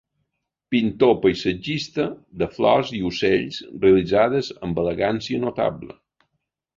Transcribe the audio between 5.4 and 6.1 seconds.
notable.